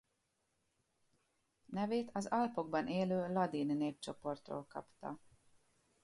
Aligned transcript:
Nevét 1.65 2.09
az 2.13 2.25
Alpokban 2.27 2.87
élő 2.87 3.33
ladin 3.33 3.77
népcsoportról 3.77 4.65
kapta. 4.67 5.19